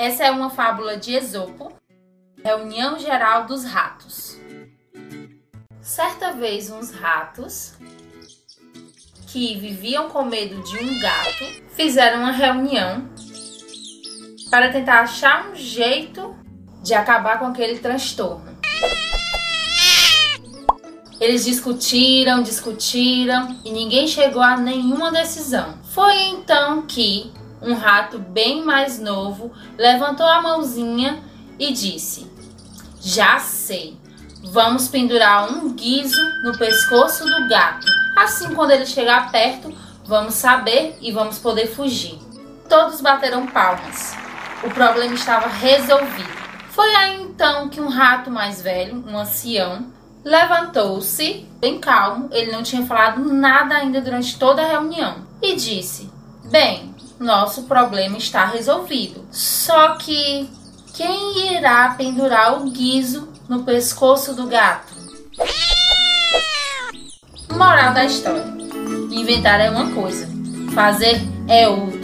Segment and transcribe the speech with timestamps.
[0.00, 1.74] Essa é uma fábula de Esopo,
[2.42, 4.38] Reunião Geral dos Ratos.
[5.82, 7.74] Certa vez, uns ratos
[9.26, 11.44] que viviam com medo de um gato
[11.76, 13.10] fizeram uma reunião
[14.50, 16.34] para tentar achar um jeito
[16.82, 18.58] de acabar com aquele transtorno.
[21.20, 25.78] Eles discutiram, discutiram e ninguém chegou a nenhuma decisão.
[25.82, 31.22] Foi então que um rato bem mais novo levantou a mãozinha
[31.58, 32.30] e disse:
[33.00, 33.96] Já sei,
[34.44, 37.86] vamos pendurar um guiso no pescoço do gato.
[38.16, 39.72] Assim, quando ele chegar perto,
[40.04, 42.18] vamos saber e vamos poder fugir.
[42.68, 44.14] Todos bateram palmas.
[44.62, 46.40] O problema estava resolvido.
[46.70, 49.86] Foi aí então que um rato mais velho, um ancião,
[50.24, 56.10] levantou-se, bem calmo, ele não tinha falado nada ainda durante toda a reunião, e disse:
[56.44, 59.26] Bem, nosso problema está resolvido.
[59.30, 60.48] Só que
[60.94, 64.94] quem irá pendurar o guizo no pescoço do gato?
[67.50, 68.44] Moral da história:
[69.10, 70.26] inventar é uma coisa,
[70.74, 71.99] fazer é outra.